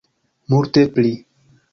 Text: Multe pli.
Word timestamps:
Multe 0.53 0.85
pli. 0.95 1.11